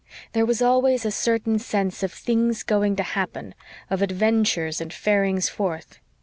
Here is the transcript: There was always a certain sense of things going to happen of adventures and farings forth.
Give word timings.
There 0.33 0.47
was 0.47 0.63
always 0.63 1.05
a 1.05 1.11
certain 1.11 1.59
sense 1.59 2.01
of 2.01 2.11
things 2.11 2.63
going 2.63 2.95
to 2.95 3.03
happen 3.03 3.53
of 3.91 4.01
adventures 4.01 4.81
and 4.81 4.91
farings 4.91 5.47
forth. 5.47 5.99